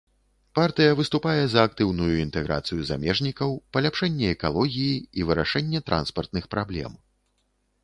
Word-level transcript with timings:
Партыя 0.59 0.93
выступае 0.99 1.41
за 1.51 1.65
актыўную 1.69 2.07
інтэграцыю 2.25 2.81
замежнікаў, 2.91 3.53
паляпшэнне 3.77 4.33
экалогіі 4.39 4.97
і 5.21 5.29
вырашэнне 5.31 5.85
транспартных 5.93 6.51
праблем. 6.57 6.91